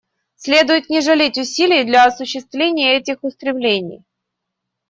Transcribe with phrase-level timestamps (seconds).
[0.35, 4.01] Следует не жалеть усилий для осуществления этих устремлений.